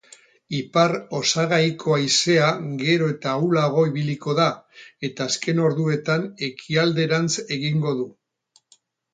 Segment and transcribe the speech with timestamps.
[0.59, 2.47] Ipar-osagaiko haizea
[2.79, 4.49] gero eta ahulago ibiliko da
[5.11, 8.11] eta azken orduetan ekialderantz egingo du.